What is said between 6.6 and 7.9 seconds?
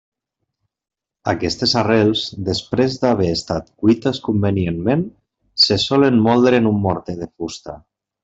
en un morter de fusta.